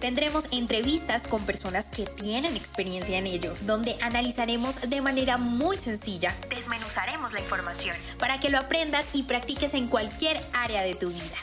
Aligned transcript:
Tendremos 0.00 0.50
entrevistas 0.52 1.26
con 1.26 1.44
personas 1.44 1.90
que 1.90 2.06
tienen 2.06 2.56
experiencia 2.56 3.18
en 3.18 3.26
ello, 3.26 3.52
donde 3.66 3.96
analizaremos 4.00 4.88
de 4.88 5.02
manera 5.02 5.36
muy 5.36 5.76
sencilla, 5.76 6.34
desmenuzaremos 6.48 7.34
la 7.34 7.40
información 7.40 7.94
para 8.18 8.40
que 8.40 8.48
lo 8.48 8.56
aprendas 8.56 9.14
y 9.14 9.24
practiques 9.24 9.74
en 9.74 9.88
cualquier 9.88 10.40
área 10.54 10.82
de 10.82 10.94
tu 10.94 11.08
vida. 11.10 11.36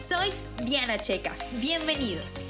Soy 0.00 0.30
Diana 0.66 0.98
Checa. 0.98 1.32
Bienvenidos. 1.60 2.40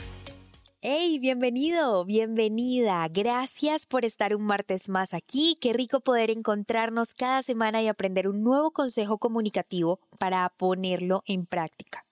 Hey, 0.80 1.19
bienvenido, 1.20 2.07
bienvenida. 2.07 3.07
Gracias 3.10 3.84
por 3.84 4.07
estar 4.07 4.34
un 4.34 4.45
martes 4.45 4.88
más 4.88 5.12
aquí. 5.12 5.59
Qué 5.60 5.74
rico 5.74 6.01
poder 6.01 6.30
encontrarnos 6.30 7.12
cada 7.12 7.43
semana 7.43 7.82
y 7.82 7.88
aprender 7.88 8.27
un 8.27 8.43
nuevo 8.43 8.71
consejo 8.71 9.19
comunicativo 9.19 10.01
para 10.19 10.48
ponerlo 10.48 11.23
en 11.27 11.45
práctica. 11.45 12.07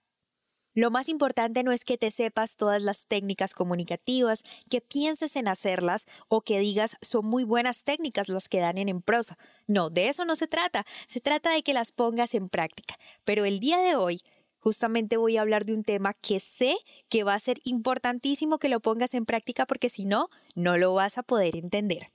Lo 0.75 0.93
más 0.93 1.09
importante 1.09 1.65
no 1.65 1.73
es 1.73 1.85
que 1.85 1.99
te 1.99 2.13
sepas 2.13 2.57
todas 2.57 2.85
las 2.85 3.07
técnicas 3.07 3.55
comunicativas, 3.55 4.45
que 4.69 4.81
pienses 4.81 5.35
en 5.35 5.49
hacerlas 5.49 6.07
o 6.29 6.43
que 6.43 6.61
digas 6.61 6.97
son 7.03 7.27
muy 7.27 7.43
buenas 7.43 7.83
técnicas 7.83 8.29
las 8.29 8.49
que 8.49 8.61
dan 8.61 8.79
en 8.79 9.03
prosa. 9.03 9.37
No, 9.67 9.91
de 9.91 10.09
eso 10.09 10.25
no 10.25 10.37
se 10.37 10.47
trata. 10.47 10.87
Se 11.07 11.21
trata 11.21 11.51
de 11.51 11.65
que 11.65 11.75
las 11.75 11.91
pongas 11.91 12.35
en 12.35 12.49
práctica. 12.49 12.95
Pero 13.25 13.45
el 13.45 13.59
día 13.59 13.79
de 13.79 13.97
hoy 13.97 14.21
justamente 14.61 15.17
voy 15.17 15.39
a 15.39 15.41
hablar 15.41 15.65
de 15.65 15.75
un 15.75 15.83
tema 15.83 16.15
que 16.15 16.39
sé 16.39 16.77
que 17.09 17.25
va 17.25 17.35
a 17.35 17.41
ser 17.41 17.59
importantísimo 17.65 18.59
que 18.59 18.69
lo 18.69 18.79
pongas 18.79 19.15
en 19.15 19.25
práctica 19.25 19.67
porque 19.67 19.89
si 19.89 20.05
no, 20.05 20.29
no 20.55 20.77
lo 20.77 20.95
vas 20.95 21.19
a 21.19 21.25
poder 21.25 21.57
entender. 21.57 22.07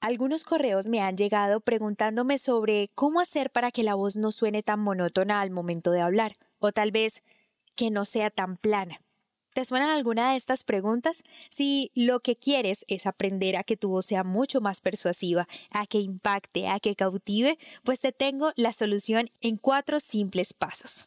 Algunos 0.00 0.44
correos 0.44 0.88
me 0.88 1.02
han 1.02 1.16
llegado 1.16 1.60
preguntándome 1.60 2.38
sobre 2.38 2.88
cómo 2.94 3.20
hacer 3.20 3.50
para 3.50 3.70
que 3.70 3.82
la 3.82 3.94
voz 3.94 4.16
no 4.16 4.32
suene 4.32 4.62
tan 4.62 4.80
monótona 4.80 5.42
al 5.42 5.50
momento 5.50 5.90
de 5.90 6.00
hablar. 6.00 6.32
O 6.58 6.72
tal 6.72 6.90
vez 6.90 7.22
que 7.80 7.90
no 7.90 8.04
sea 8.04 8.28
tan 8.28 8.58
plana. 8.58 9.00
¿Te 9.54 9.64
suenan 9.64 9.88
alguna 9.88 10.32
de 10.32 10.36
estas 10.36 10.64
preguntas? 10.64 11.24
Si 11.48 11.90
lo 11.94 12.20
que 12.20 12.36
quieres 12.36 12.84
es 12.88 13.06
aprender 13.06 13.56
a 13.56 13.62
que 13.62 13.78
tu 13.78 13.88
voz 13.88 14.04
sea 14.04 14.22
mucho 14.22 14.60
más 14.60 14.82
persuasiva, 14.82 15.48
a 15.70 15.86
que 15.86 15.98
impacte, 15.98 16.68
a 16.68 16.78
que 16.78 16.94
cautive, 16.94 17.56
pues 17.82 18.00
te 18.00 18.12
tengo 18.12 18.52
la 18.56 18.72
solución 18.72 19.30
en 19.40 19.56
cuatro 19.56 19.98
simples 19.98 20.52
pasos. 20.52 21.06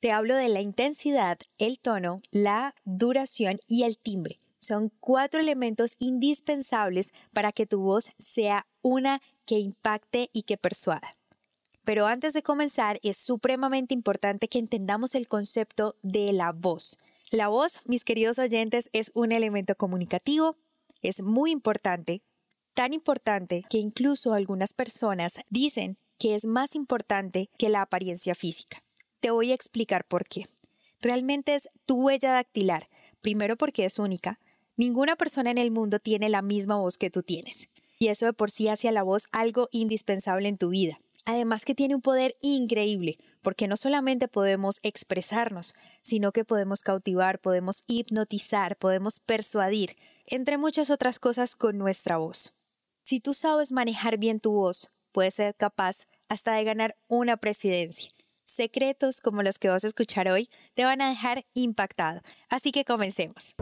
Te 0.00 0.12
hablo 0.12 0.36
de 0.36 0.50
la 0.50 0.60
intensidad, 0.60 1.38
el 1.56 1.78
tono, 1.78 2.20
la 2.30 2.74
duración 2.84 3.58
y 3.66 3.84
el 3.84 3.96
timbre. 3.96 4.38
Son 4.58 4.92
cuatro 5.00 5.40
elementos 5.40 5.96
indispensables 6.00 7.14
para 7.32 7.50
que 7.50 7.64
tu 7.64 7.80
voz 7.80 8.10
sea 8.18 8.66
una 8.82 9.22
que 9.46 9.58
impacte 9.58 10.28
y 10.34 10.42
que 10.42 10.58
persuada. 10.58 11.10
Pero 11.84 12.06
antes 12.06 12.32
de 12.32 12.42
comenzar, 12.42 12.98
es 13.02 13.18
supremamente 13.18 13.94
importante 13.94 14.48
que 14.48 14.58
entendamos 14.58 15.14
el 15.14 15.26
concepto 15.26 15.96
de 16.02 16.32
la 16.32 16.52
voz. 16.52 16.98
La 17.30 17.48
voz, 17.48 17.82
mis 17.86 18.04
queridos 18.04 18.38
oyentes, 18.38 18.88
es 18.92 19.10
un 19.14 19.32
elemento 19.32 19.74
comunicativo, 19.74 20.56
es 21.02 21.20
muy 21.20 21.50
importante, 21.50 22.22
tan 22.72 22.92
importante 22.92 23.64
que 23.68 23.78
incluso 23.78 24.32
algunas 24.32 24.72
personas 24.72 25.40
dicen 25.50 25.98
que 26.18 26.34
es 26.34 26.46
más 26.46 26.74
importante 26.74 27.50
que 27.58 27.68
la 27.68 27.82
apariencia 27.82 28.34
física. 28.34 28.82
Te 29.20 29.30
voy 29.30 29.52
a 29.52 29.54
explicar 29.54 30.04
por 30.04 30.26
qué. 30.26 30.46
Realmente 31.02 31.54
es 31.54 31.68
tu 31.86 31.96
huella 32.02 32.32
dactilar, 32.32 32.88
primero 33.20 33.56
porque 33.56 33.84
es 33.84 33.98
única. 33.98 34.38
Ninguna 34.76 35.16
persona 35.16 35.50
en 35.50 35.58
el 35.58 35.70
mundo 35.70 35.98
tiene 35.98 36.28
la 36.30 36.40
misma 36.40 36.76
voz 36.76 36.96
que 36.96 37.10
tú 37.10 37.22
tienes. 37.22 37.68
Y 37.98 38.08
eso 38.08 38.26
de 38.26 38.32
por 38.32 38.50
sí 38.50 38.68
hace 38.68 38.88
a 38.88 38.92
la 38.92 39.02
voz 39.02 39.26
algo 39.32 39.68
indispensable 39.70 40.48
en 40.48 40.56
tu 40.56 40.70
vida. 40.70 40.98
Además 41.24 41.64
que 41.64 41.74
tiene 41.74 41.94
un 41.94 42.02
poder 42.02 42.36
increíble, 42.42 43.18
porque 43.42 43.68
no 43.68 43.76
solamente 43.76 44.28
podemos 44.28 44.78
expresarnos, 44.82 45.74
sino 46.02 46.32
que 46.32 46.44
podemos 46.44 46.82
cautivar, 46.82 47.38
podemos 47.38 47.82
hipnotizar, 47.86 48.76
podemos 48.76 49.20
persuadir, 49.20 49.96
entre 50.26 50.58
muchas 50.58 50.90
otras 50.90 51.18
cosas 51.18 51.56
con 51.56 51.78
nuestra 51.78 52.18
voz. 52.18 52.52
Si 53.04 53.20
tú 53.20 53.34
sabes 53.34 53.72
manejar 53.72 54.18
bien 54.18 54.40
tu 54.40 54.52
voz, 54.52 54.90
puedes 55.12 55.34
ser 55.34 55.54
capaz 55.54 56.06
hasta 56.28 56.52
de 56.54 56.64
ganar 56.64 56.96
una 57.08 57.36
presidencia. 57.36 58.10
Secretos 58.44 59.20
como 59.20 59.42
los 59.42 59.58
que 59.58 59.68
vas 59.68 59.84
a 59.84 59.86
escuchar 59.86 60.28
hoy 60.28 60.50
te 60.74 60.84
van 60.84 61.00
a 61.00 61.08
dejar 61.08 61.44
impactado. 61.54 62.20
Así 62.50 62.72
que 62.72 62.84
comencemos. 62.84 63.54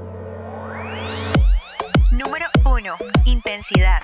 Número 2.12 2.46
1. 2.64 2.96
Intensidad. 3.26 4.02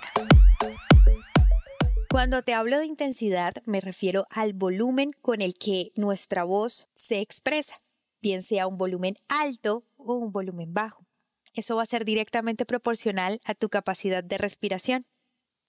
Cuando 2.11 2.43
te 2.43 2.55
hablo 2.55 2.79
de 2.79 2.87
intensidad 2.87 3.53
me 3.67 3.83
refiero 3.83 4.27
al 4.31 4.55
volumen 4.55 5.13
con 5.21 5.43
el 5.43 5.55
que 5.55 5.93
nuestra 5.95 6.43
voz 6.43 6.89
se 6.95 7.21
expresa, 7.21 7.83
bien 8.23 8.41
sea 8.41 8.67
un 8.67 8.79
volumen 8.79 9.19
alto 9.29 9.85
o 9.99 10.15
un 10.15 10.33
volumen 10.33 10.73
bajo. 10.73 11.05
Eso 11.53 11.77
va 11.77 11.83
a 11.83 11.87
ser 11.87 12.07
directamente 12.07 12.65
proporcional 12.65 13.43
a 13.45 13.55
tu 13.55 13.69
capacidad 13.69 14.25
de 14.25 14.39
respiración. 14.39 15.05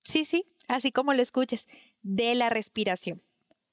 Sí, 0.02 0.24
sí, 0.24 0.46
así 0.70 0.94
como 0.94 1.14
lo 1.14 1.22
escuches, 1.22 1.68
de 2.04 2.34
la 2.36 2.50
respiración. 2.50 3.22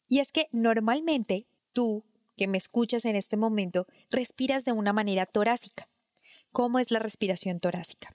Y 0.09 0.19
es 0.19 0.33
que 0.33 0.49
normalmente 0.51 1.47
tú, 1.73 2.05
que 2.37 2.49
me 2.49 2.59
escuchas 2.59 3.05
en 3.05 3.15
este 3.15 3.37
momento, 3.37 3.87
respiras 4.11 4.65
de 4.65 4.73
una 4.73 4.93
manera 4.93 5.25
torácica. 5.25 5.87
¿Cómo 6.51 6.81
es 6.81 6.91
la 6.91 6.99
respiración 6.99 7.61
torácica? 7.61 8.09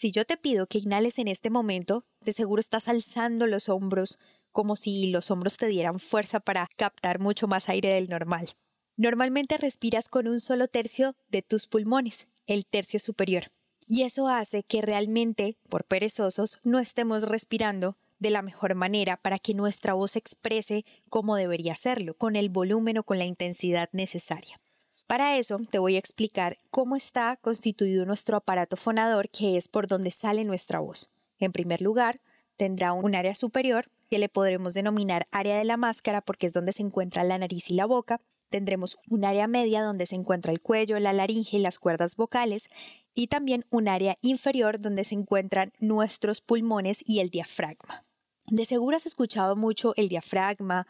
Si 0.00 0.12
yo 0.12 0.24
te 0.24 0.36
pido 0.36 0.68
que 0.68 0.78
inhales 0.78 1.18
en 1.18 1.26
este 1.26 1.50
momento, 1.50 2.04
de 2.20 2.30
seguro 2.30 2.60
estás 2.60 2.86
alzando 2.86 3.48
los 3.48 3.68
hombros 3.68 4.20
como 4.52 4.76
si 4.76 5.10
los 5.10 5.32
hombros 5.32 5.56
te 5.56 5.66
dieran 5.66 5.98
fuerza 5.98 6.38
para 6.38 6.68
captar 6.76 7.18
mucho 7.18 7.48
más 7.48 7.68
aire 7.68 7.88
del 7.88 8.08
normal. 8.08 8.54
Normalmente 8.96 9.56
respiras 9.56 10.08
con 10.08 10.28
un 10.28 10.38
solo 10.38 10.68
tercio 10.68 11.16
de 11.30 11.42
tus 11.42 11.66
pulmones, 11.66 12.26
el 12.46 12.64
tercio 12.64 13.00
superior. 13.00 13.46
Y 13.88 14.02
eso 14.02 14.28
hace 14.28 14.62
que 14.62 14.82
realmente, 14.82 15.56
por 15.68 15.82
perezosos, 15.82 16.60
no 16.62 16.78
estemos 16.78 17.28
respirando 17.28 17.96
de 18.20 18.30
la 18.30 18.42
mejor 18.42 18.76
manera 18.76 19.16
para 19.16 19.40
que 19.40 19.54
nuestra 19.54 19.94
voz 19.94 20.14
exprese 20.14 20.84
como 21.08 21.34
debería 21.34 21.72
hacerlo, 21.72 22.14
con 22.14 22.36
el 22.36 22.50
volumen 22.50 22.98
o 22.98 23.02
con 23.02 23.18
la 23.18 23.24
intensidad 23.24 23.88
necesaria. 23.90 24.60
Para 25.08 25.38
eso 25.38 25.58
te 25.70 25.78
voy 25.78 25.96
a 25.96 25.98
explicar 25.98 26.58
cómo 26.70 26.94
está 26.94 27.38
constituido 27.40 28.04
nuestro 28.04 28.36
aparato 28.36 28.76
fonador, 28.76 29.30
que 29.30 29.56
es 29.56 29.66
por 29.66 29.86
donde 29.86 30.10
sale 30.10 30.44
nuestra 30.44 30.80
voz. 30.80 31.08
En 31.38 31.50
primer 31.50 31.80
lugar, 31.80 32.20
tendrá 32.58 32.92
un 32.92 33.14
área 33.14 33.34
superior, 33.34 33.88
que 34.10 34.18
le 34.18 34.28
podremos 34.28 34.74
denominar 34.74 35.26
área 35.30 35.56
de 35.56 35.64
la 35.64 35.78
máscara 35.78 36.20
porque 36.20 36.46
es 36.46 36.52
donde 36.52 36.72
se 36.72 36.82
encuentra 36.82 37.24
la 37.24 37.38
nariz 37.38 37.70
y 37.70 37.74
la 37.74 37.86
boca. 37.86 38.20
Tendremos 38.50 38.98
un 39.08 39.24
área 39.24 39.46
media 39.46 39.82
donde 39.82 40.04
se 40.04 40.14
encuentra 40.14 40.52
el 40.52 40.60
cuello, 40.60 40.98
la 40.98 41.14
laringe 41.14 41.56
y 41.56 41.62
las 41.62 41.78
cuerdas 41.78 42.14
vocales 42.14 42.68
y 43.14 43.28
también 43.28 43.64
un 43.70 43.88
área 43.88 44.18
inferior 44.20 44.78
donde 44.78 45.04
se 45.04 45.14
encuentran 45.14 45.72
nuestros 45.80 46.42
pulmones 46.42 47.02
y 47.06 47.20
el 47.20 47.30
diafragma. 47.30 48.04
De 48.48 48.66
seguro 48.66 48.98
has 48.98 49.06
escuchado 49.06 49.56
mucho 49.56 49.94
el 49.96 50.10
diafragma, 50.10 50.86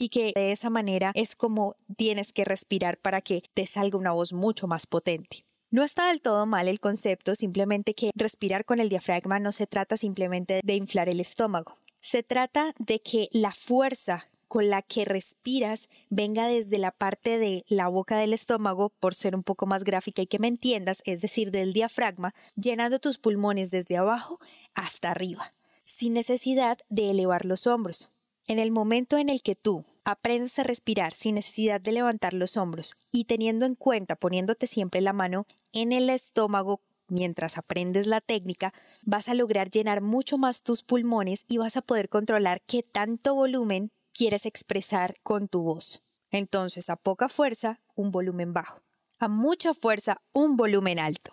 y 0.00 0.08
que 0.08 0.32
de 0.34 0.50
esa 0.50 0.70
manera 0.70 1.12
es 1.14 1.36
como 1.36 1.76
tienes 1.96 2.32
que 2.32 2.44
respirar 2.44 2.96
para 2.98 3.20
que 3.20 3.42
te 3.54 3.66
salga 3.66 3.98
una 3.98 4.12
voz 4.12 4.32
mucho 4.32 4.66
más 4.66 4.86
potente. 4.86 5.44
No 5.70 5.84
está 5.84 6.08
del 6.08 6.20
todo 6.20 6.46
mal 6.46 6.66
el 6.66 6.80
concepto, 6.80 7.36
simplemente 7.36 7.94
que 7.94 8.10
respirar 8.16 8.64
con 8.64 8.80
el 8.80 8.88
diafragma 8.88 9.38
no 9.38 9.52
se 9.52 9.68
trata 9.68 9.96
simplemente 9.96 10.60
de 10.64 10.74
inflar 10.74 11.08
el 11.08 11.20
estómago, 11.20 11.76
se 12.00 12.22
trata 12.22 12.74
de 12.78 13.00
que 13.00 13.28
la 13.30 13.52
fuerza 13.52 14.26
con 14.48 14.68
la 14.68 14.82
que 14.82 15.04
respiras 15.04 15.88
venga 16.08 16.48
desde 16.48 16.78
la 16.78 16.90
parte 16.90 17.38
de 17.38 17.64
la 17.68 17.86
boca 17.86 18.16
del 18.18 18.32
estómago, 18.32 18.88
por 18.88 19.14
ser 19.14 19.36
un 19.36 19.44
poco 19.44 19.66
más 19.66 19.84
gráfica 19.84 20.22
y 20.22 20.26
que 20.26 20.40
me 20.40 20.48
entiendas, 20.48 21.02
es 21.04 21.20
decir, 21.20 21.52
del 21.52 21.72
diafragma, 21.72 22.34
llenando 22.56 22.98
tus 22.98 23.18
pulmones 23.18 23.70
desde 23.70 23.96
abajo 23.96 24.40
hasta 24.74 25.12
arriba, 25.12 25.52
sin 25.84 26.14
necesidad 26.14 26.78
de 26.88 27.12
elevar 27.12 27.44
los 27.44 27.68
hombros. 27.68 28.08
En 28.50 28.58
el 28.58 28.72
momento 28.72 29.16
en 29.16 29.28
el 29.28 29.42
que 29.42 29.54
tú 29.54 29.84
aprendes 30.04 30.58
a 30.58 30.64
respirar 30.64 31.12
sin 31.12 31.36
necesidad 31.36 31.80
de 31.80 31.92
levantar 31.92 32.34
los 32.34 32.56
hombros 32.56 32.96
y 33.12 33.26
teniendo 33.26 33.64
en 33.64 33.76
cuenta, 33.76 34.16
poniéndote 34.16 34.66
siempre 34.66 35.00
la 35.00 35.12
mano 35.12 35.46
en 35.72 35.92
el 35.92 36.10
estómago 36.10 36.80
mientras 37.06 37.58
aprendes 37.58 38.08
la 38.08 38.20
técnica, 38.20 38.74
vas 39.06 39.28
a 39.28 39.34
lograr 39.34 39.70
llenar 39.70 40.00
mucho 40.00 40.36
más 40.36 40.64
tus 40.64 40.82
pulmones 40.82 41.44
y 41.46 41.58
vas 41.58 41.76
a 41.76 41.80
poder 41.80 42.08
controlar 42.08 42.60
qué 42.62 42.82
tanto 42.82 43.36
volumen 43.36 43.92
quieres 44.12 44.46
expresar 44.46 45.14
con 45.22 45.46
tu 45.46 45.62
voz. 45.62 46.02
Entonces, 46.32 46.90
a 46.90 46.96
poca 46.96 47.28
fuerza, 47.28 47.78
un 47.94 48.10
volumen 48.10 48.52
bajo. 48.52 48.80
A 49.20 49.28
mucha 49.28 49.74
fuerza, 49.74 50.20
un 50.32 50.56
volumen 50.56 50.98
alto. 50.98 51.30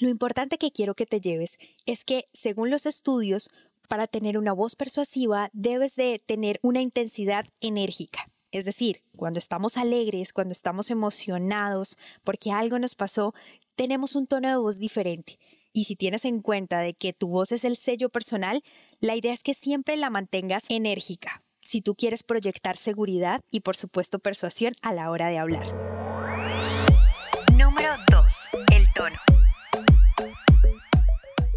Lo 0.00 0.08
importante 0.08 0.58
que 0.58 0.70
quiero 0.70 0.94
que 0.94 1.06
te 1.06 1.20
lleves 1.20 1.58
es 1.84 2.04
que, 2.04 2.26
según 2.32 2.70
los 2.70 2.86
estudios, 2.86 3.50
para 3.88 4.06
tener 4.06 4.38
una 4.38 4.52
voz 4.52 4.76
persuasiva 4.76 5.50
debes 5.52 5.96
de 5.96 6.22
tener 6.24 6.60
una 6.62 6.80
intensidad 6.80 7.46
enérgica. 7.60 8.20
Es 8.52 8.64
decir, 8.64 9.00
cuando 9.16 9.38
estamos 9.38 9.76
alegres, 9.76 10.32
cuando 10.32 10.52
estamos 10.52 10.90
emocionados 10.90 11.98
porque 12.22 12.52
algo 12.52 12.78
nos 12.78 12.94
pasó, 12.94 13.34
tenemos 13.74 14.14
un 14.14 14.26
tono 14.26 14.48
de 14.48 14.56
voz 14.56 14.78
diferente. 14.78 15.38
Y 15.72 15.84
si 15.84 15.96
tienes 15.96 16.24
en 16.24 16.40
cuenta 16.40 16.80
de 16.80 16.94
que 16.94 17.12
tu 17.12 17.28
voz 17.28 17.52
es 17.52 17.64
el 17.64 17.76
sello 17.76 18.08
personal, 18.08 18.62
la 19.00 19.16
idea 19.16 19.32
es 19.32 19.42
que 19.42 19.54
siempre 19.54 19.96
la 19.96 20.10
mantengas 20.10 20.64
enérgica, 20.70 21.42
si 21.60 21.82
tú 21.82 21.94
quieres 21.94 22.22
proyectar 22.22 22.76
seguridad 22.76 23.42
y 23.50 23.60
por 23.60 23.76
supuesto 23.76 24.18
persuasión 24.18 24.74
a 24.82 24.92
la 24.92 25.10
hora 25.10 25.28
de 25.28 25.38
hablar. 25.38 25.66
Número 27.52 27.94
2. 28.10 28.34
El 28.72 28.86
tono. 28.94 29.18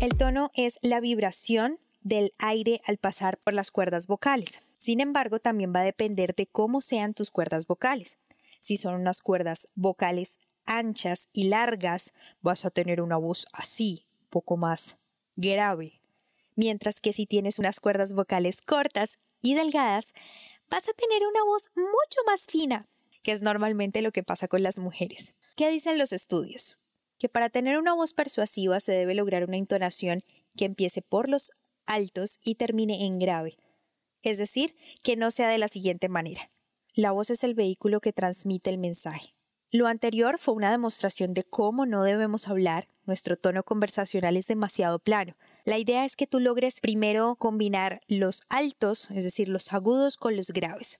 El 0.01 0.17
tono 0.17 0.51
es 0.55 0.77
la 0.81 0.99
vibración 0.99 1.77
del 2.01 2.33
aire 2.37 2.81
al 2.85 2.97
pasar 2.97 3.37
por 3.37 3.53
las 3.53 3.71
cuerdas 3.71 4.07
vocales. 4.07 4.61
Sin 4.77 4.99
embargo, 4.99 5.39
también 5.39 5.73
va 5.75 5.81
a 5.81 5.85
depender 5.85 6.33
de 6.35 6.47
cómo 6.47 6.81
sean 6.81 7.13
tus 7.13 7.29
cuerdas 7.29 7.67
vocales. 7.67 8.17
Si 8.59 8.77
son 8.77 8.95
unas 8.95 9.21
cuerdas 9.21 9.67
vocales 9.75 10.39
anchas 10.65 11.29
y 11.33 11.49
largas, 11.49 12.13
vas 12.41 12.65
a 12.65 12.69
tener 12.71 13.01
una 13.01 13.17
voz 13.17 13.47
así, 13.53 14.03
poco 14.29 14.57
más 14.57 14.97
grave. 15.35 15.99
Mientras 16.55 17.01
que 17.01 17.13
si 17.13 17.25
tienes 17.25 17.59
unas 17.59 17.79
cuerdas 17.79 18.13
vocales 18.13 18.61
cortas 18.61 19.19
y 19.41 19.55
delgadas, 19.55 20.13
vas 20.69 20.87
a 20.87 20.93
tener 20.93 21.25
una 21.27 21.43
voz 21.43 21.71
mucho 21.75 22.19
más 22.25 22.45
fina, 22.45 22.87
que 23.23 23.31
es 23.31 23.41
normalmente 23.41 24.01
lo 24.01 24.11
que 24.11 24.23
pasa 24.23 24.47
con 24.47 24.63
las 24.63 24.77
mujeres. 24.77 25.33
¿Qué 25.55 25.69
dicen 25.69 25.97
los 25.97 26.13
estudios? 26.13 26.77
Que 27.19 27.29
para 27.29 27.49
tener 27.49 27.77
una 27.77 27.93
voz 27.93 28.13
persuasiva 28.13 28.79
se 28.79 28.93
debe 28.93 29.15
lograr 29.15 29.43
una 29.43 29.57
entonación 29.57 30.21
que 30.57 30.65
empiece 30.65 31.01
por 31.01 31.29
los 31.29 31.51
altos 31.93 32.39
y 32.43 32.55
termine 32.55 33.05
en 33.05 33.19
grave 33.19 33.57
es 34.23 34.37
decir, 34.37 34.75
que 35.03 35.15
no 35.15 35.31
sea 35.31 35.49
de 35.49 35.57
la 35.57 35.67
siguiente 35.67 36.09
manera. 36.09 36.49
La 36.95 37.11
voz 37.11 37.29
es 37.29 37.43
el 37.43 37.53
vehículo 37.53 38.01
que 38.01 38.13
transmite 38.13 38.69
el 38.69 38.77
mensaje. 38.77 39.33
Lo 39.71 39.87
anterior 39.87 40.37
fue 40.37 40.53
una 40.53 40.69
demostración 40.69 41.31
de 41.33 41.43
cómo 41.43 41.85
no 41.85 42.03
debemos 42.03 42.49
hablar, 42.49 42.87
nuestro 43.05 43.37
tono 43.37 43.63
conversacional 43.63 44.35
es 44.35 44.47
demasiado 44.47 44.99
plano. 44.99 45.35
La 45.63 45.77
idea 45.77 46.03
es 46.03 46.15
que 46.15 46.27
tú 46.27 46.39
logres 46.39 46.81
primero 46.81 47.35
combinar 47.35 48.01
los 48.07 48.41
altos, 48.49 49.09
es 49.11 49.23
decir, 49.23 49.47
los 49.47 49.71
agudos 49.71 50.17
con 50.17 50.35
los 50.35 50.51
graves. 50.51 50.99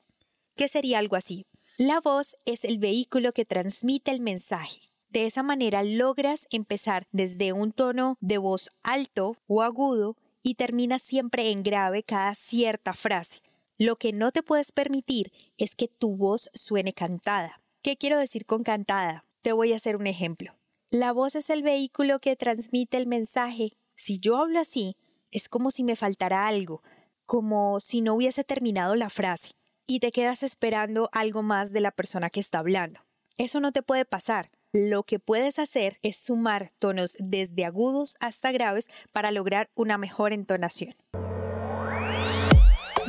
¿Qué 0.56 0.68
sería 0.68 1.00
algo 1.00 1.16
así? 1.18 1.46
La 1.78 2.00
voz 2.00 2.38
es 2.46 2.64
el 2.64 2.78
vehículo 2.78 3.34
que 3.34 3.46
transmite 3.46 4.12
el 4.12 4.22
mensaje. 4.22 4.80
De 5.10 5.26
esa 5.26 5.44
manera 5.44 5.84
logras 5.84 6.48
empezar 6.52 7.08
desde 7.12 7.52
un 7.52 7.74
tono 7.74 8.18
de 8.22 8.38
voz 8.38 8.72
alto 8.84 9.36
o 9.48 9.62
agudo 9.62 10.16
y 10.44 10.56
termina 10.56 11.00
siempre 11.00 11.52
en 11.52 11.64
grave 11.64 12.04
cada 12.04 12.36
cierta 12.36 12.94
frase. 12.94 13.40
Lo 13.78 13.96
que 13.96 14.14
no 14.14 14.32
te 14.32 14.44
puedes 14.44 14.72
permitir 14.72 15.32
es 15.58 15.76
que 15.76 15.88
tu 15.88 16.16
voz 16.16 16.50
suene 16.54 16.94
cantada. 16.94 17.62
¿Qué 17.82 17.98
quiero 17.98 18.18
decir 18.18 18.46
con 18.46 18.64
cantada? 18.64 19.26
Te 19.42 19.54
voy 19.54 19.74
a 19.74 19.78
hacer 19.78 19.96
un 19.96 20.08
ejemplo. 20.08 20.54
La 20.92 21.14
voz 21.14 21.36
es 21.36 21.50
el 21.50 21.64
vehículo 21.64 22.20
que 22.20 22.36
transmite 22.36 22.98
el 22.98 23.08
mensaje. 23.08 23.72
Si 23.96 24.20
yo 24.20 24.38
hablo 24.38 24.60
así, 24.60 24.96
es 25.32 25.50
como 25.50 25.72
si 25.72 25.84
me 25.84 25.96
faltara 25.96 26.48
algo, 26.48 26.84
como 27.26 27.80
si 27.80 28.02
no 28.02 28.14
hubiese 28.14 28.44
terminado 28.44 28.96
la 28.96 29.10
frase, 29.10 29.54
y 29.88 30.00
te 30.00 30.12
quedas 30.12 30.44
esperando 30.44 31.10
algo 31.14 31.42
más 31.42 31.72
de 31.72 31.82
la 31.82 31.92
persona 31.92 32.30
que 32.30 32.40
está 32.40 32.60
hablando. 32.60 33.00
Eso 33.38 33.60
no 33.60 33.72
te 33.72 33.82
puede 33.82 34.06
pasar. 34.06 34.50
Lo 34.74 35.04
que 35.04 35.20
puedes 35.20 35.60
hacer 35.60 35.98
es 36.02 36.16
sumar 36.16 36.72
tonos 36.80 37.18
desde 37.20 37.66
agudos 37.66 38.16
hasta 38.22 38.54
graves 38.54 38.88
para 39.12 39.32
lograr 39.32 39.70
una 39.76 39.98
mejor 39.98 40.32
entonación. 40.32 40.96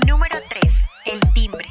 Número 0.09 0.39
3. 0.49 0.73
El 1.07 1.21
timbre. 1.35 1.69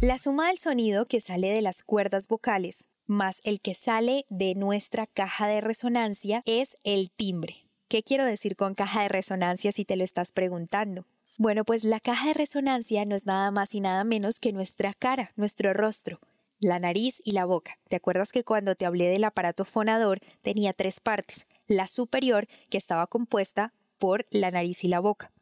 La 0.00 0.16
suma 0.16 0.46
del 0.46 0.56
sonido 0.56 1.04
que 1.04 1.20
sale 1.20 1.48
de 1.48 1.60
las 1.60 1.82
cuerdas 1.82 2.28
vocales 2.28 2.88
más 3.06 3.42
el 3.44 3.60
que 3.60 3.74
sale 3.74 4.24
de 4.30 4.54
nuestra 4.54 5.04
caja 5.06 5.46
de 5.48 5.60
resonancia 5.60 6.42
es 6.46 6.78
el 6.82 7.10
timbre. 7.10 7.56
¿Qué 7.88 8.02
quiero 8.02 8.24
decir 8.24 8.56
con 8.56 8.74
caja 8.74 9.02
de 9.02 9.08
resonancia 9.08 9.70
si 9.72 9.84
te 9.84 9.96
lo 9.96 10.04
estás 10.04 10.32
preguntando? 10.32 11.04
Bueno, 11.38 11.66
pues 11.66 11.84
la 11.84 12.00
caja 12.00 12.28
de 12.28 12.34
resonancia 12.34 13.04
no 13.04 13.14
es 13.14 13.26
nada 13.26 13.50
más 13.50 13.74
y 13.74 13.80
nada 13.80 14.04
menos 14.04 14.40
que 14.40 14.54
nuestra 14.54 14.94
cara, 14.94 15.32
nuestro 15.36 15.74
rostro 15.74 16.20
la 16.60 16.78
nariz 16.78 17.20
y 17.24 17.32
la 17.32 17.44
boca. 17.44 17.78
¿Te 17.88 17.96
acuerdas 17.96 18.32
que 18.32 18.44
cuando 18.44 18.74
te 18.74 18.86
hablé 18.86 19.06
del 19.08 19.24
aparato 19.24 19.64
fonador 19.64 20.20
tenía 20.42 20.72
tres 20.72 21.00
partes? 21.00 21.46
La 21.66 21.86
superior, 21.86 22.48
que 22.70 22.78
estaba 22.78 23.06
compuesta 23.06 23.72
por 23.98 24.24
la 24.30 24.50
nariz 24.50 24.84
y 24.84 24.88
la 24.88 25.00
boca. 25.00 25.32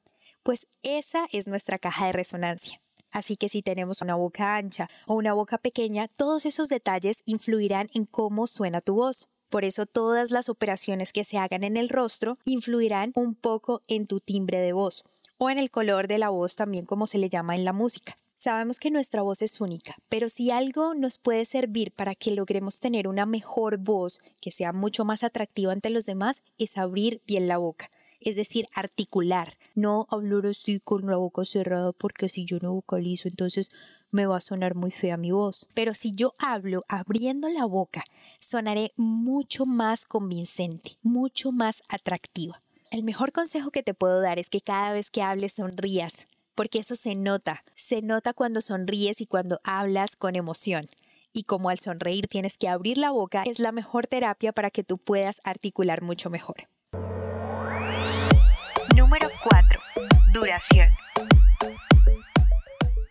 Pues 0.43 0.69
esa 0.83 1.27
es 1.33 1.49
nuestra 1.49 1.79
caja 1.79 2.07
de 2.07 2.13
resonancia. 2.13 2.81
Así 3.11 3.37
que 3.37 3.49
si 3.49 3.63
tenemos 3.63 4.03
una 4.03 4.15
boca 4.15 4.57
ancha 4.57 4.89
o 5.07 5.15
una 5.15 5.33
boca 5.33 5.59
pequeña, 5.59 6.09
todos 6.09 6.45
esos 6.45 6.69
detalles 6.69 7.23
influirán 7.25 7.89
en 7.95 8.05
cómo 8.05 8.47
suena 8.47 8.81
tu 8.81 8.95
voz. 8.95 9.29
Por 9.49 9.65
eso 9.65 9.87
todas 9.87 10.31
las 10.33 10.49
operaciones 10.49 11.13
que 11.13 11.25
se 11.25 11.39
hagan 11.39 11.65
en 11.65 11.77
el 11.77 11.89
rostro 11.89 12.37
influirán 12.45 13.13
un 13.15 13.35
poco 13.35 13.83
en 13.89 14.07
tu 14.07 14.21
timbre 14.21 14.59
de 14.59 14.73
voz 14.73 15.05
o 15.39 15.51
en 15.51 15.59
el 15.59 15.71
color 15.71 16.09
de 16.09 16.19
la 16.19 16.31
voz 16.31 16.57
también 16.57 16.85
como 16.85 17.07
se 17.07 17.19
le 17.19 17.29
llama 17.29 17.55
en 17.55 17.65
la 17.65 17.73
música. 17.73 18.17
Sabemos 18.39 18.79
que 18.79 18.91
nuestra 18.91 19.23
voz 19.23 19.41
es 19.41 19.63
única, 19.63 19.95
pero 20.11 20.29
si 20.29 20.51
algo 20.51 20.95
nos 20.95 21.17
puede 21.17 21.47
servir 21.47 21.91
para 21.91 22.15
que 22.15 22.33
logremos 22.33 22.81
tener 22.81 23.09
una 23.09 23.25
mejor 23.25 23.79
voz 23.79 24.21
que 24.43 24.51
sea 24.51 24.75
mucho 24.75 25.07
más 25.07 25.25
atractiva 25.25 25.73
ante 25.73 25.89
los 25.89 26.05
demás 26.05 26.43
es 26.59 26.77
abrir 26.77 27.23
bien 27.27 27.49
la 27.49 27.57
boca. 27.57 27.91
Es 28.21 28.37
decir, 28.37 28.67
articular, 28.75 29.57
no 29.75 30.07
hablar 30.11 30.49
así 30.49 30.81
con 30.81 31.07
la 31.07 31.17
boca 31.17 31.47
cerrada 31.47 31.93
porque 31.93 32.29
si 32.29 32.45
yo 32.45 32.59
no 32.61 32.75
vocalizo 32.75 33.27
entonces 33.27 33.71
me 34.11 34.27
va 34.27 34.37
a 34.37 34.43
sonar 34.43 34.75
muy 34.75 34.91
fea 34.91 35.17
mi 35.17 35.33
voz. 35.33 35.71
Pero 35.73 35.95
si 35.95 36.13
yo 36.13 36.35
hablo 36.39 36.85
abriendo 36.89 37.49
la 37.49 37.65
boca, 37.65 38.05
sonaré 38.39 38.93
mucho 38.97 39.65
más 39.65 40.05
convincente, 40.05 40.99
mucho 41.03 41.53
más 41.53 41.83
atractiva. 41.89 42.61
El 42.91 43.03
mejor 43.03 43.33
consejo 43.33 43.71
que 43.71 43.83
te 43.83 43.95
puedo 43.95 44.21
dar 44.21 44.39
es 44.39 44.51
que 44.51 44.61
cada 44.61 44.93
vez 44.93 45.11
que 45.11 45.23
hables 45.23 45.55
sonrías, 45.55 46.29
porque 46.57 46.81
eso 46.81 46.97
se 46.97 47.15
nota, 47.15 47.63
se 47.77 48.03
nota 48.03 48.33
cuando 48.33 48.61
sonríes 48.61 49.21
y 49.21 49.27
cuando 49.27 49.61
hablas 49.63 50.17
con 50.17 50.35
emoción. 50.35 50.89
Y 51.33 51.45
como 51.45 51.69
al 51.69 51.79
sonreír 51.79 52.27
tienes 52.27 52.57
que 52.57 52.67
abrir 52.67 52.97
la 52.99 53.11
boca, 53.11 53.45
es 53.47 53.61
la 53.61 53.71
mejor 53.71 54.07
terapia 54.07 54.53
para 54.53 54.71
que 54.71 54.83
tú 54.83 54.97
puedas 54.97 55.43
articular 55.45 56.01
mucho 56.03 56.31
mejor. 56.31 56.57
Número 58.97 59.29
4. 59.45 59.81
Duración. 60.33 60.89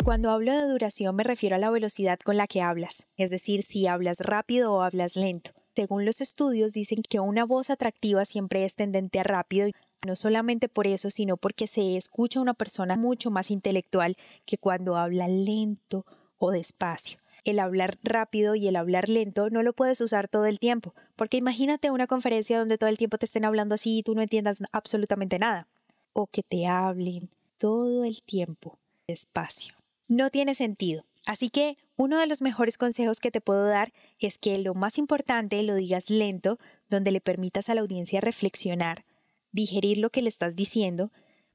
Cuando 0.04 0.32
hablo 0.32 0.52
de 0.54 0.68
duración 0.68 1.16
me 1.16 1.24
refiero 1.24 1.56
a 1.56 1.60
la 1.60 1.70
velocidad 1.70 2.20
con 2.20 2.38
la 2.38 2.48
que 2.48 2.62
hablas, 2.62 3.08
es 3.18 3.30
decir, 3.30 3.64
si 3.64 3.88
hablas 3.88 4.20
rápido 4.20 4.74
o 4.74 4.82
hablas 4.82 5.16
lento. 5.16 5.52
Según 5.76 6.06
los 6.06 6.22
estudios 6.22 6.74
dicen 6.74 7.02
que 7.08 7.20
una 7.20 7.44
voz 7.44 7.70
atractiva 7.70 8.24
siempre 8.24 8.66
es 8.66 8.76
tendente 8.76 9.20
a 9.20 9.24
rápido 9.24 9.70
no 10.06 10.16
solamente 10.16 10.70
por 10.70 10.88
eso, 10.88 11.10
sino 11.10 11.38
porque 11.38 11.68
se 11.68 11.98
escucha 11.98 12.40
una 12.40 12.54
persona 12.54 12.96
mucho 12.96 13.32
más 13.32 13.52
intelectual 13.52 14.18
que 14.46 14.58
cuando 14.58 14.98
habla 14.98 15.28
lento 15.28 16.06
o 16.38 16.52
despacio. 16.52 17.20
El 17.44 17.60
hablar 17.60 17.98
rápido 18.04 18.56
y 18.56 18.68
el 18.68 18.76
hablar 18.76 19.10
lento 19.10 19.50
no 19.50 19.62
lo 19.62 19.74
puedes 19.74 20.02
usar 20.02 20.28
todo 20.28 20.46
el 20.46 20.60
tiempo, 20.60 20.94
porque 21.16 21.38
imagínate 21.38 21.92
una 21.92 22.08
conferencia 22.08 22.58
donde 22.58 22.78
todo 22.78 22.90
el 22.90 22.98
tiempo 22.98 23.18
te 23.18 23.26
estén 23.26 23.46
hablando 23.46 23.76
así 23.76 24.00
y 24.00 24.04
tú 24.04 24.16
no 24.16 24.22
entiendas 24.22 24.60
absolutamente 24.72 25.38
nada. 25.38 25.68
O 26.14 26.28
que 26.28 26.44
te 26.44 26.66
hablen 26.66 27.30
todo 27.58 28.04
el 28.04 28.24
tiempo 28.24 28.80
despacio. 29.08 29.76
No 30.08 30.30
tiene 30.30 30.54
sentido. 30.56 31.04
Así 31.26 31.50
que 31.50 31.78
uno 31.98 32.18
de 32.20 32.28
los 32.28 32.42
mejores 32.42 32.78
consejos 32.78 33.20
que 33.20 33.32
te 33.32 33.42
puedo 33.42 33.66
dar 33.66 33.92
es 34.20 34.38
que 34.38 34.58
lo 34.60 34.74
más 34.74 34.98
importante 34.98 35.62
lo 35.64 35.76
digas 35.76 36.10
lento, 36.10 36.60
donde 36.90 37.12
le 37.12 37.22
permitas 37.22 37.70
a 37.70 37.76
la 37.76 37.82
audiencia 37.82 38.22
reflexionar 38.22 39.06
digerir 39.56 39.98
lo 39.98 40.10
que 40.10 40.22
le 40.22 40.30
estás 40.30 40.56
diciendo, 40.56 41.12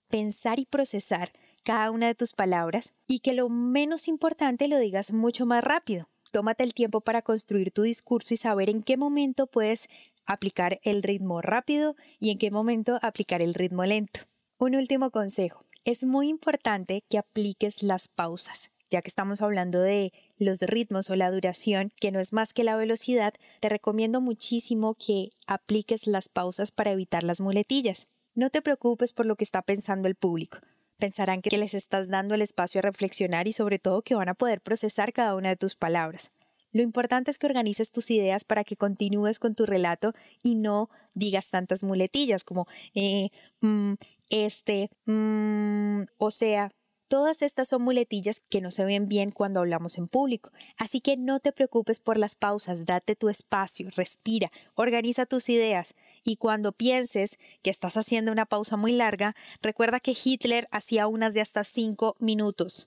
pensar 0.09 0.59
y 0.59 0.65
procesar 0.65 1.31
cada 1.63 1.91
una 1.91 2.07
de 2.07 2.15
tus 2.15 2.33
palabras 2.33 2.95
y 3.07 3.21
que 3.21 3.35
lo 3.35 3.49
menos 3.49 4.09
importante 4.09 4.67
lo 4.67 4.79
digas 4.79 5.13
mucho 5.13 5.47
más 5.47 5.63
rápido. 5.63 6.09
Tómate 6.33 6.65
el 6.65 6.75
tiempo 6.75 7.03
para 7.03 7.23
construir 7.23 7.71
tu 7.71 7.83
discurso 7.83 8.33
y 8.33 8.39
saber 8.39 8.71
en 8.71 8.83
qué 8.83 8.97
momento 8.97 9.47
puedes 9.47 9.89
aplicar 10.25 10.81
el 10.83 11.03
ritmo 11.03 11.43
rápido 11.43 11.95
y 12.19 12.31
en 12.31 12.39
qué 12.39 12.51
momento 12.51 12.99
aplicar 13.03 13.43
el 13.43 13.53
ritmo 13.53 13.85
lento. 13.85 14.21
Un 14.59 14.77
último 14.77 15.11
consejo. 15.11 15.61
Es 15.85 16.05
muy 16.05 16.29
importante 16.29 17.03
que 17.09 17.19
apliques 17.19 17.83
las 17.83 18.09
pausas. 18.09 18.71
Ya 18.91 19.03
que 19.03 19.09
estamos 19.09 19.43
hablando 19.43 19.81
de 19.81 20.13
los 20.41 20.63
ritmos 20.63 21.11
o 21.11 21.17
la 21.17 21.31
duración, 21.31 21.93
que 22.01 22.11
no 22.11 22.19
es 22.19 22.33
más 22.33 22.53
que 22.53 22.65
la 22.65 22.77
velocidad, 22.77 23.35
te 23.61 23.69
recomiendo 23.69 24.21
muchísimo 24.21 24.95
que 24.95 25.31
apliques 25.47 26.07
las 26.07 26.29
pausas 26.29 26.73
para 26.73 26.91
evitar 26.91 27.23
las 27.23 27.41
muletillas. 27.41 28.09
No 28.35 28.51
te 28.51 28.63
preocupes 28.63 29.13
por 29.13 29.27
lo 29.27 29.37
que 29.37 29.45
está 29.45 29.63
pensando 29.63 30.09
el 30.09 30.15
público. 30.15 30.59
Pensarán 30.99 31.43
que 31.43 31.57
les 31.57 31.75
estás 31.75 32.09
dando 32.09 32.35
el 32.35 32.43
espacio 32.43 32.79
a 32.79 32.83
reflexionar 32.83 33.49
y 33.49 33.53
sobre 33.53 33.79
todo 33.79 34.03
que 34.03 34.15
van 34.15 34.31
a 34.31 34.35
poder 34.35 34.61
procesar 34.61 35.13
cada 35.13 35.35
una 35.35 35.51
de 35.51 35.57
tus 35.57 35.77
palabras. 35.77 36.31
Lo 36.73 36.83
importante 36.83 37.31
es 37.31 37.39
que 37.39 37.47
organices 37.47 37.91
tus 37.91 38.11
ideas 38.11 38.45
para 38.45 38.65
que 38.65 38.77
continúes 38.77 39.39
con 39.39 39.55
tu 39.55 39.67
relato 39.67 40.15
y 40.43 40.55
no 40.55 40.89
digas 41.15 41.51
tantas 41.51 41.85
muletillas 41.85 42.45
como 42.45 42.67
eh, 42.95 43.29
mm, 43.61 43.95
este, 44.31 44.89
mm, 45.07 46.03
o 46.17 46.31
sea, 46.31 46.71
Todas 47.11 47.43
estas 47.43 47.67
son 47.67 47.83
muletillas 47.83 48.39
que 48.39 48.61
no 48.61 48.71
se 48.71 48.85
ven 48.85 49.09
bien 49.09 49.33
cuando 49.33 49.59
hablamos 49.59 49.99
en 49.99 50.07
público, 50.07 50.53
así 50.77 51.01
que 51.01 51.17
no 51.17 51.41
te 51.41 51.51
preocupes 51.51 51.99
por 51.99 52.17
las 52.17 52.37
pausas, 52.37 52.87
date 52.87 53.17
tu 53.17 53.29
espacio, 53.29 53.89
respira, 53.97 54.53
organiza 54.77 55.27
tus 55.27 55.49
ideas 55.49 55.97
y 56.23 56.37
cuando 56.37 56.71
pienses 56.71 57.41
que 57.65 57.71
estás 57.71 57.97
haciendo 57.97 58.31
una 58.31 58.47
pausa 58.47 58.77
muy 58.77 58.93
larga, 58.93 59.35
recuerda 59.61 59.99
que 59.99 60.15
Hitler 60.25 60.69
hacía 60.71 61.09
unas 61.09 61.35
de 61.35 61.41
hasta 61.41 61.65
cinco 61.65 62.15
minutos. 62.21 62.87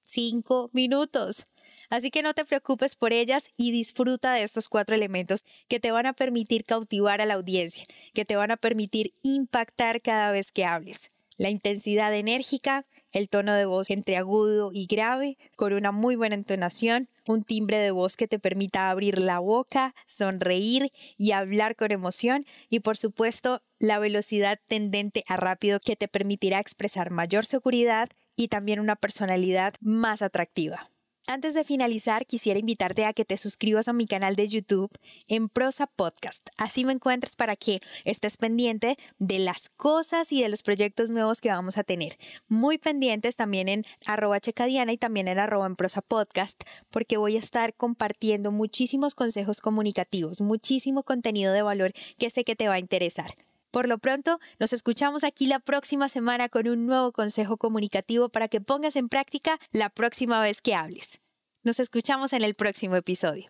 Cinco 0.00 0.70
minutos. 0.72 1.44
Así 1.90 2.10
que 2.10 2.22
no 2.22 2.32
te 2.32 2.46
preocupes 2.46 2.96
por 2.96 3.12
ellas 3.12 3.50
y 3.58 3.70
disfruta 3.70 4.32
de 4.32 4.44
estos 4.44 4.70
cuatro 4.70 4.96
elementos 4.96 5.44
que 5.68 5.78
te 5.78 5.90
van 5.90 6.06
a 6.06 6.14
permitir 6.14 6.64
cautivar 6.64 7.20
a 7.20 7.26
la 7.26 7.34
audiencia, 7.34 7.86
que 8.14 8.24
te 8.24 8.34
van 8.34 8.50
a 8.50 8.56
permitir 8.56 9.12
impactar 9.22 10.00
cada 10.00 10.32
vez 10.32 10.52
que 10.52 10.64
hables. 10.64 11.10
La 11.36 11.50
intensidad 11.50 12.12
enérgica, 12.14 12.86
el 13.12 13.28
tono 13.28 13.54
de 13.54 13.64
voz 13.64 13.90
entre 13.90 14.16
agudo 14.16 14.70
y 14.72 14.86
grave, 14.86 15.38
con 15.56 15.72
una 15.72 15.92
muy 15.92 16.16
buena 16.16 16.34
entonación, 16.34 17.08
un 17.26 17.44
timbre 17.44 17.78
de 17.78 17.90
voz 17.90 18.16
que 18.16 18.28
te 18.28 18.38
permita 18.38 18.90
abrir 18.90 19.20
la 19.20 19.38
boca, 19.38 19.94
sonreír 20.06 20.92
y 21.16 21.32
hablar 21.32 21.76
con 21.76 21.92
emoción 21.92 22.44
y 22.70 22.80
por 22.80 22.96
supuesto 22.96 23.62
la 23.78 23.98
velocidad 23.98 24.58
tendente 24.66 25.24
a 25.28 25.36
rápido 25.36 25.80
que 25.80 25.96
te 25.96 26.08
permitirá 26.08 26.60
expresar 26.60 27.10
mayor 27.10 27.44
seguridad 27.44 28.08
y 28.36 28.48
también 28.48 28.80
una 28.80 28.96
personalidad 28.96 29.74
más 29.80 30.22
atractiva. 30.22 30.90
Antes 31.30 31.52
de 31.52 31.62
finalizar, 31.62 32.24
quisiera 32.24 32.58
invitarte 32.58 33.04
a 33.04 33.12
que 33.12 33.26
te 33.26 33.36
suscribas 33.36 33.86
a 33.86 33.92
mi 33.92 34.06
canal 34.06 34.34
de 34.34 34.48
YouTube 34.48 34.90
en 35.28 35.50
Prosa 35.50 35.86
Podcast. 35.86 36.48
Así 36.56 36.86
me 36.86 36.94
encuentras 36.94 37.36
para 37.36 37.54
que 37.54 37.80
estés 38.06 38.38
pendiente 38.38 38.96
de 39.18 39.38
las 39.38 39.68
cosas 39.68 40.32
y 40.32 40.40
de 40.40 40.48
los 40.48 40.62
proyectos 40.62 41.10
nuevos 41.10 41.42
que 41.42 41.50
vamos 41.50 41.76
a 41.76 41.84
tener. 41.84 42.16
Muy 42.48 42.78
pendientes 42.78 43.36
también 43.36 43.68
en 43.68 43.84
arroba 44.06 44.40
checadiana 44.40 44.94
y 44.94 44.96
también 44.96 45.28
en 45.28 45.38
arroba 45.38 45.66
en 45.66 45.76
Prosa 45.76 46.00
Podcast, 46.00 46.62
porque 46.88 47.18
voy 47.18 47.36
a 47.36 47.40
estar 47.40 47.74
compartiendo 47.74 48.50
muchísimos 48.50 49.14
consejos 49.14 49.60
comunicativos, 49.60 50.40
muchísimo 50.40 51.02
contenido 51.02 51.52
de 51.52 51.60
valor 51.60 51.92
que 52.16 52.30
sé 52.30 52.42
que 52.44 52.56
te 52.56 52.68
va 52.68 52.74
a 52.76 52.78
interesar. 52.78 53.34
Por 53.78 53.86
lo 53.86 53.98
pronto, 53.98 54.40
nos 54.58 54.72
escuchamos 54.72 55.22
aquí 55.22 55.46
la 55.46 55.60
próxima 55.60 56.08
semana 56.08 56.48
con 56.48 56.66
un 56.66 56.86
nuevo 56.86 57.12
consejo 57.12 57.56
comunicativo 57.56 58.28
para 58.28 58.48
que 58.48 58.60
pongas 58.60 58.96
en 58.96 59.06
práctica 59.08 59.60
la 59.70 59.88
próxima 59.88 60.40
vez 60.40 60.60
que 60.60 60.74
hables. 60.74 61.20
Nos 61.62 61.78
escuchamos 61.78 62.32
en 62.32 62.42
el 62.42 62.54
próximo 62.56 62.96
episodio. 62.96 63.46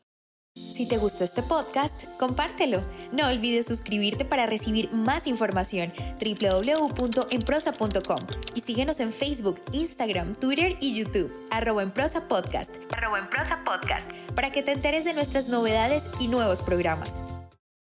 Si 0.55 0.87
te 0.87 0.99
gustó 0.99 1.25
este 1.25 1.43
podcast, 1.43 2.05
compártelo. 2.19 2.85
No 3.11 3.27
olvides 3.27 3.69
suscribirte 3.69 4.27
para 4.27 4.45
recibir 4.45 4.93
más 4.93 5.27
información 5.27 5.95
www.enprosa.com 6.21 8.19
y 8.55 8.61
síguenos 8.61 9.01
en 9.01 9.11
Facebook, 9.11 9.63
Instagram, 9.73 10.35
Twitter 10.35 10.77
y 10.83 10.95
YouTube, 10.95 11.33
arroba 11.51 11.83
en 11.83 11.91
prosa 11.91 12.29
podcast, 12.29 12.77
arroba 12.95 13.19
en 13.19 13.31
prosa 13.31 13.65
podcast, 13.65 14.13
para 14.35 14.53
que 14.53 14.63
te 14.63 14.73
enteres 14.73 15.07
de 15.07 15.15
nuestras 15.15 15.49
novedades 15.49 16.11
y 16.21 16.29
nuevos 16.29 16.61
programas. 16.61 17.23